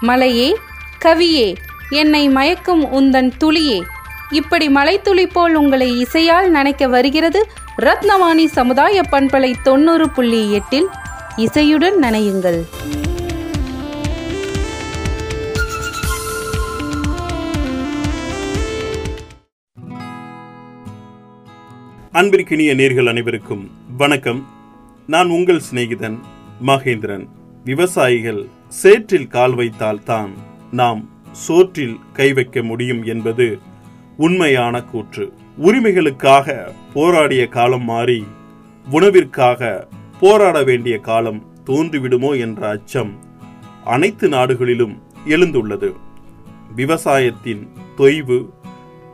மலையே 0.00 0.56
கவியே 1.04 1.56
என்னை 1.90 2.28
மயக்கும் 2.28 2.84
உந்தன் 2.84 3.30
துளியே. 3.36 3.82
இப்படி 4.30 4.68
மலைத்துளி 4.68 5.26
போல் 5.26 5.54
உங்களை 5.54 6.00
இசையால் 6.00 6.50
நனைக்க 6.50 6.88
வருகிறது 6.88 7.50
ரத்னவாணி 7.78 8.44
சமுதாய 8.44 9.00
பண்பலை 9.10 9.54
தொண்ணூறு 9.62 10.10
புள்ளி 10.10 10.52
எட்டில். 10.52 10.86
இசையுடன் 11.36 11.98
நனையுங்கள். 12.02 12.64
அன்பிற்கினிய 22.12 22.74
நேர்கள் 22.74 23.08
அனைவருக்கும் 23.08 23.70
வணக்கம். 23.96 24.46
நான் 25.06 25.28
உங்கள் 25.28 25.62
சிநேகிதன் 25.72 26.18
மகேந்திரன். 26.66 27.26
விவசாயிகள் 27.64 28.55
சேற்றில் 28.68 29.26
கால் 29.26 29.54
வைத்தால் 29.54 30.02
தான் 30.02 30.32
நாம் 30.70 31.08
சோற்றில் 31.32 31.96
கை 32.12 32.32
வைக்க 32.32 32.62
முடியும் 32.62 33.04
என்பது 33.04 33.58
உண்மையான 34.16 34.82
கூற்று. 34.82 35.32
உரிமைகளுக்காக 35.58 36.72
போராடிய 36.94 37.48
காலம் 37.48 37.84
மாறி 37.84 38.24
உணவிற்காக 38.90 39.88
போராட 40.20 40.62
வேண்டிய 40.62 40.98
காலம் 40.98 41.46
தோன்றிவிடுமோ 41.66 42.38
என்ற 42.38 42.68
அச்சம் 42.68 43.12
அனைத்து 43.84 44.28
நாடுகளிலும் 44.28 45.02
எழுந்துள்ளது. 45.24 45.94
விவசாயத்தின் 46.76 47.68
தொய்வு 47.96 48.38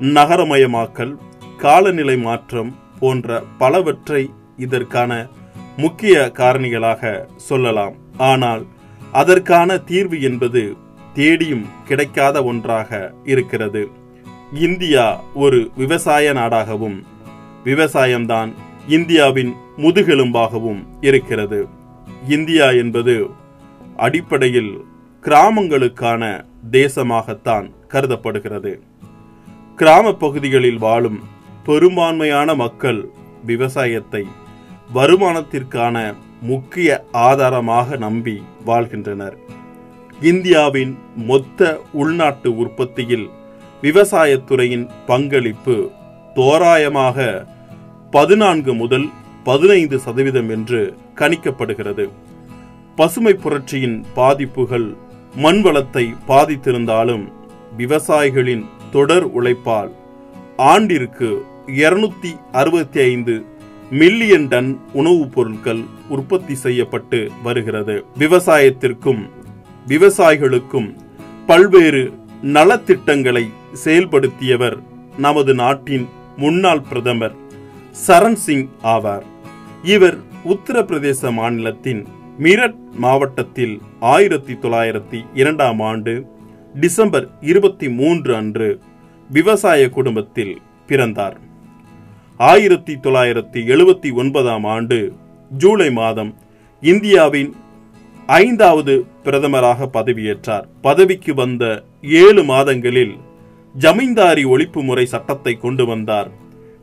நகரமயமாக்கல் 0.00 1.14
காலநிலை 1.56 2.16
மாற்றம் 2.18 2.76
போன்ற 2.98 3.42
பலவற்றை 3.58 4.30
இதற்கான 4.56 5.28
முக்கிய 5.76 6.32
காரணிகளாக 6.34 7.28
சொல்லலாம். 7.36 7.94
ஆனால் 8.16 8.66
அதற்கான 9.12 9.78
தீர்வு 9.78 10.20
என்பது 10.20 10.76
தேடியும் 11.14 11.66
கிடைக்காத 11.84 12.44
ஒன்றாக 12.44 13.12
இருக்கிறது. 13.24 13.88
இந்தியா 14.54 15.20
ஒரு 15.34 15.70
விவசாய 15.76 16.32
நாடாகவும் 16.32 17.02
விவசாயம்தான் 17.64 18.52
இந்தியாவின் 18.88 19.54
முதுகெலும்பாகவும் 19.76 20.86
இருக்கிறது. 21.00 21.66
இந்தியா 22.28 22.70
என்பது 22.70 23.30
அடிப்படையில் 23.96 24.84
கிராமங்களுக்கான 25.22 26.44
தேசமாகத்தான் 26.70 27.70
கருதப்படுகிறது. 27.88 28.82
கிராம 29.76 30.12
பகுதிகளில் 30.12 30.78
வாழும் 30.78 31.20
பெரும்பான்மையான 31.64 32.54
மக்கள் 32.54 33.08
விவசாயத்தை 33.46 34.26
வருமானத்திற்கான 34.94 36.14
முக்கிய 36.40 37.04
ஆதாரமாக 37.12 37.96
நம்பி 37.96 38.42
வாழ்கின்றனர். 38.64 39.36
இந்தியாவின் 40.20 40.98
மொத்த 41.16 41.80
உள்நாட்டு 41.92 42.56
உற்பத்தியில் 42.56 43.28
விவசாயத்துறையின் 43.82 44.88
பங்களிப்பு 45.06 45.90
தோராயமாக 46.34 47.46
பதினான்கு 48.10 48.74
முதல் 48.74 49.08
பதினைந்து 49.44 49.98
சதவீதம் 49.98 50.50
என்று 50.50 50.94
கணிக்கப்படுகிறது. 51.14 52.08
பசுமை 52.96 53.34
புரட்சியின் 53.34 54.04
பாதிப்புகள் 54.14 54.96
மண் 55.34 55.60
வளத்தை 55.60 56.14
பாதித்திருந்தாலும் 56.28 57.28
விவசாயிகளின் 57.76 58.64
தொடர் 58.90 59.24
உழைப்பால் 59.24 59.94
ஆண்டிற்கு 60.56 61.44
இருநூத்தி 61.66 62.30
அறுபத்தி 62.52 63.00
ஐந்து 63.00 63.44
மில்லியன் 63.90 64.48
டன் 64.48 64.80
உணவுப் 64.92 65.32
பொருட்கள் 65.32 65.82
உற்பத்தி 66.08 66.54
செய்யப்பட்டு 66.54 67.30
வருகிறது. 67.42 68.04
விவசாயத்திற்கும் 68.18 69.30
விவசாயிகளுக்கும் 69.88 70.96
பல்வேறு 71.46 72.12
நலத்திட்டங்களை 72.42 73.44
செயல்படுத்தியவர் 73.84 74.82
நமது 75.16 75.54
நாட்டின் 75.54 76.08
முன்னாள் 76.36 76.80
பிரதமர் 76.80 77.34
சரண் 78.06 78.32
சிங் 78.32 78.68
ஆவார். 78.82 79.22
இவர் 79.82 80.16
உத்தரப்பிரதேச 80.44 81.32
மாநிலத்தின் 81.32 82.06
மீரட் 82.38 82.76
மாவட்டத்தில் 82.94 83.80
ஆயிரத்தி 84.00 84.54
தொள்ளாயிரத்தி 84.54 85.26
இரண்டாம் 85.34 85.80
ஆண்டு 85.80 86.26
டிசம்பர் 86.74 87.28
இருபத்தி 87.40 87.88
மூன்று 87.88 88.36
அன்று 88.36 88.80
விவசாய 89.30 89.88
குடும்பத்தில் 89.88 90.60
பிறந்தார். 90.86 91.46
ஆயிரத்தி 92.38 92.94
தொள்ளாயிரத்தி 92.94 93.60
எழுபத்தி 93.66 94.12
ஒன்பதாம் 94.12 94.64
ஆண்டு 94.64 95.12
ஜூலை 95.50 95.90
மாதம் 95.90 96.34
இந்தியாவின் 96.80 97.54
ஐந்தாவது 98.26 99.06
பிரதமராக 99.24 99.88
பதவியேற்றார். 99.92 100.66
பதவிக்கு 100.80 101.34
வந்த 101.34 101.84
ஏழு 102.02 102.44
மாதங்களில் 102.44 103.14
ஜமீன்தாரி 103.74 104.44
ஒழிப்பு 104.44 104.82
முறை 104.82 105.06
சட்டத்தை 105.06 105.56
கொண்டு 105.56 105.86
வந்தார். 105.86 106.30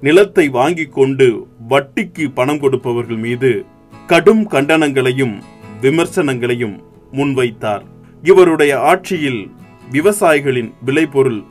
நிலத்தை 0.00 0.48
வாங்கிக் 0.48 0.92
கொண்டு 0.92 1.46
வட்டிக்கு 1.68 2.32
பணம் 2.34 2.60
கொடுப்பவர்கள் 2.60 3.16
மீது 3.16 3.64
கடும் 4.06 4.50
கண்டனங்களையும் 4.50 5.34
விமர்சனங்களையும் 5.80 6.82
முன்வைத்தார். 7.12 7.82
இவருடைய 8.22 8.80
ஆட்சியில் 8.80 9.50
விவசாயிகளின் 9.90 10.72
விளைபொருள் 10.84 11.42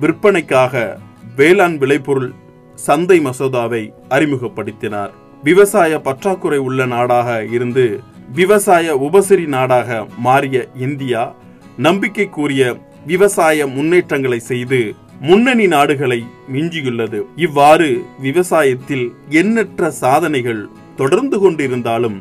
விற்பனைக்காக 0.00 1.00
வேளாண் 1.36 1.78
விளைபொருள் 1.78 2.34
சந்தை 2.76 3.20
மசோதாவை 3.20 3.92
அறிமுகப்படுத்தினார். 4.08 5.10
விவசாய 5.42 6.00
பற்றாக்குறை 6.00 6.58
உள்ள 6.58 6.86
நாடாக 6.86 7.44
இருந்து 7.44 8.00
விவசாய 8.34 8.96
உபசரி 8.96 9.46
நாடாக 9.46 10.06
மாறிய 10.18 10.68
இந்தியா 10.76 11.34
நம்பிக்கைக்குரிய 11.78 12.62
விவசாய 13.06 13.66
முன்னேற்றங்களை 13.66 14.38
செய்து 14.38 14.94
முன்னணி 15.20 15.66
நாடுகளை 15.66 16.24
மிஞ்சியுள்ளது. 16.52 17.22
இவ்வாறு 17.36 18.02
விவசாயத்தில் 18.22 19.12
எண்ணற்ற 19.30 19.90
சாதனைகள் 19.90 20.68
தொடர்ந்து 20.96 21.38
கொண்டிருந்தாலும் 21.38 22.18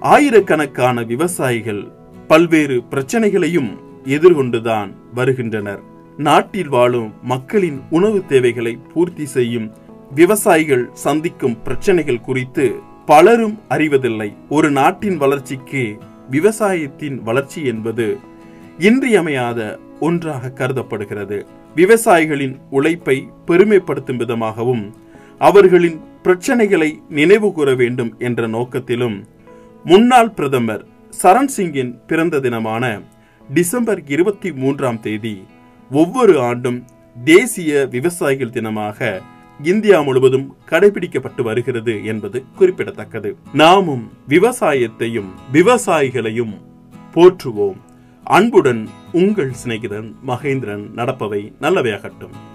ஆயிரக்கணக்கான 0.00 1.02
விவசாயிகள் 1.02 1.92
பல்வேறு 2.28 2.82
பிரச்சனைகளையும் 2.90 3.70
எதிர்கொண்டுதான் 4.04 4.90
வருகின்றனர். 5.14 5.82
நாட்டில் 6.16 6.68
வாழும் 6.68 7.12
மக்களின் 7.22 7.80
உணவு 7.90 8.22
தேவைகளை 8.26 8.78
பூர்த்தி 8.94 9.26
செய்யும் 9.26 9.72
விவசாயிகள் 10.14 10.90
சந்திக்கும் 10.94 11.62
பிரச்சனைகள் 11.62 12.20
குறித்து 12.20 12.64
பலரும் 13.06 13.58
அறிவதில்லை. 13.68 14.36
ஒரு 14.48 14.70
நாட்டின் 14.70 15.16
வளர்ச்சிக்கு 15.16 15.96
விவசாயத்தின் 16.30 17.22
வளர்ச்சி 17.22 17.60
என்பது 17.64 18.18
இன்றியமையாத 18.78 19.78
ஒன்றாக 20.00 20.50
கருதப்படுகிறது. 20.50 21.38
விவசாயிகளின் 21.76 22.54
உழைப்பை 22.70 23.16
பெருமைப்படுத்தும் 23.46 24.16
விதமாகவும் 24.16 24.84
அவர்களின் 25.38 25.98
பிரச்சனைகளை 26.22 26.90
நினைவு 27.08 27.52
கூற 27.52 27.74
வேண்டும் 27.74 28.18
என்ற 28.18 28.46
நோக்கத்திலும் 28.46 29.24
முன்னாள் 29.84 30.30
பிரதமர் 30.30 30.84
சரண் 31.22 31.52
சிங்கின் 31.56 31.92
பிறந்த 32.06 32.40
தினமான 32.40 33.00
டிசம்பர் 33.48 34.00
இருபத்தி 34.06 34.52
மூன்றாம் 34.52 35.00
தேதி 35.00 35.36
ஒவ்வொரு 35.90 36.40
ஆண்டும் 36.40 36.84
தேசிய 37.24 37.86
விவசாயிகள் 37.90 38.50
தினமாக 38.50 39.20
இந்தியா 39.62 40.00
முழுவதும் 40.00 40.56
கடைபிடிக்கப்பட்டு 40.68 41.42
வருகிறது 41.42 42.04
என்பது 42.04 42.44
குறிப்பிடத்தக்கது. 42.56 43.36
நாமும் 43.52 44.12
விவசாயத்தையும் 44.28 45.28
விவசாயிகளையும் 45.52 46.60
போற்றுவோம். 47.14 47.76
அன்புடன் 48.24 48.88
உங்கள் 49.12 49.52
சிநேகிதன் 49.64 50.14
மகேந்திரன் 50.26 50.90
நடப்பவை 50.96 51.52
நல்லவையாகட்டும். 51.60 52.49